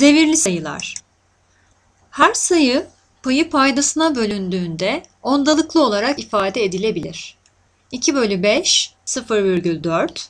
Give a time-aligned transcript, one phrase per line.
[0.00, 0.94] Devirli sayılar.
[2.10, 2.86] Her sayı
[3.22, 7.38] payı paydasına bölündüğünde ondalıklı olarak ifade edilebilir.
[7.92, 10.26] 2 bölü 5 0,4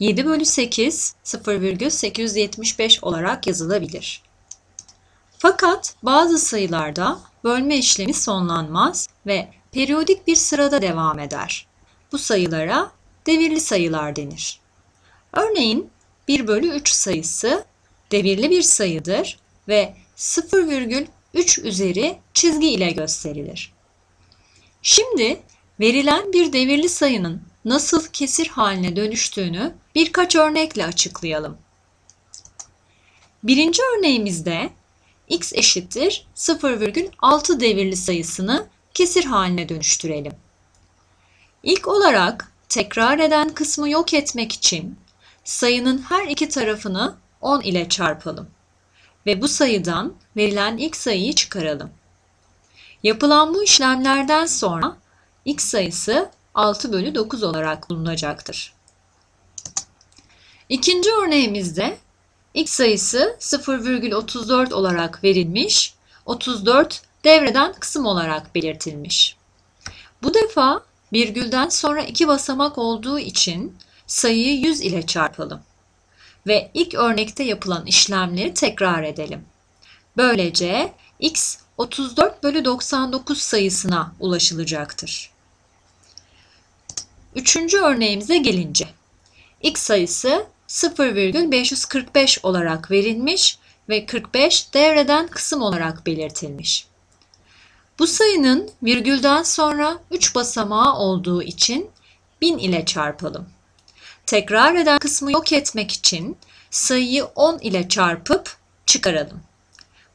[0.00, 4.22] 7 bölü 8 0,875 olarak yazılabilir.
[5.38, 11.66] Fakat bazı sayılarda bölme işlemi sonlanmaz ve periyodik bir sırada devam eder.
[12.12, 12.90] Bu sayılara
[13.26, 14.60] devirli sayılar denir.
[15.32, 15.90] Örneğin
[16.28, 17.64] 1 bölü 3 sayısı
[18.12, 23.72] devirli bir sayıdır ve 0,3 üzeri çizgi ile gösterilir.
[24.82, 25.40] Şimdi
[25.80, 31.58] verilen bir devirli sayının nasıl kesir haline dönüştüğünü birkaç örnekle açıklayalım.
[33.42, 34.70] Birinci örneğimizde
[35.28, 40.32] x eşittir 0,6 devirli sayısını kesir haline dönüştürelim.
[41.62, 44.98] İlk olarak tekrar eden kısmı yok etmek için
[45.44, 48.50] sayının her iki tarafını 10 ile çarpalım
[49.26, 51.90] ve bu sayıdan verilen ilk sayıyı çıkaralım.
[53.02, 54.96] Yapılan bu işlemlerden sonra
[55.44, 58.72] x sayısı 6 bölü 9 olarak bulunacaktır.
[60.68, 61.98] İkinci örneğimizde
[62.54, 65.94] x sayısı 0,34 olarak verilmiş,
[66.26, 69.36] 34 devreden kısım olarak belirtilmiş.
[70.22, 70.82] Bu defa
[71.12, 73.76] virgülden sonra iki basamak olduğu için
[74.06, 75.60] sayıyı 100 ile çarpalım
[76.48, 79.44] ve ilk örnekte yapılan işlemleri tekrar edelim.
[80.16, 85.30] Böylece x 34 bölü 99 sayısına ulaşılacaktır.
[87.34, 88.88] Üçüncü örneğimize gelince
[89.62, 96.86] x sayısı 0,545 olarak verilmiş ve 45 devreden kısım olarak belirtilmiş.
[97.98, 101.90] Bu sayının virgülden sonra 3 basamağı olduğu için
[102.40, 103.48] 1000 ile çarpalım.
[104.28, 106.36] Tekrar eden kısmı yok etmek için
[106.70, 109.40] sayıyı 10 ile çarpıp çıkaralım.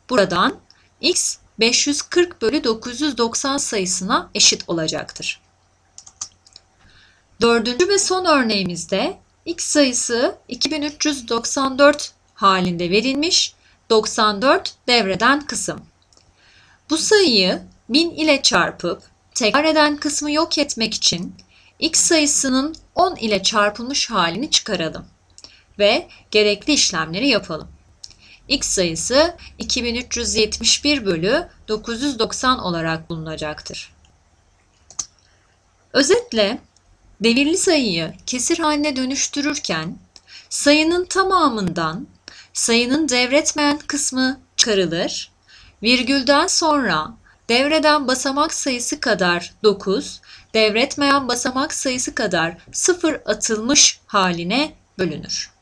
[0.10, 0.56] Buradan
[1.02, 5.42] x 540 bölü 990 sayısına eşit olacaktır.
[7.42, 13.56] Dördüncü ve son örneğimizde x sayısı 2394 halinde verilmiş,
[13.90, 15.82] 94 devreden kısım.
[16.90, 19.04] Bu sayıyı 1000 ile çarpıp
[19.36, 21.36] tekrar eden kısmı yok etmek için
[21.80, 25.06] x sayısının 10 ile çarpılmış halini çıkaralım
[25.80, 27.68] ve gerekli işlemleri yapalım.
[28.48, 33.94] x sayısı 2371 bölü 990 olarak bulunacaktır.
[35.94, 36.62] Özetle
[37.24, 39.98] devirli sayıyı kesir haline dönüştürürken
[40.50, 42.08] sayının tamamından
[42.54, 45.32] sayının devretmeyen kısmı çıkarılır,
[45.84, 47.14] virgülden sonra
[47.50, 50.22] devreden basamak sayısı kadar 9,
[50.54, 55.53] devretmeyen basamak sayısı kadar 0 atılmış haline bölünür.